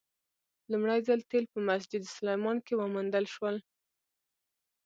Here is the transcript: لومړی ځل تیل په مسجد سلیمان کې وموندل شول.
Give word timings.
لومړی 0.71 0.99
ځل 1.07 1.19
تیل 1.29 1.45
په 1.53 1.59
مسجد 1.69 2.03
سلیمان 2.15 2.57
کې 2.65 2.73
وموندل 2.75 3.25
شول. 3.33 3.55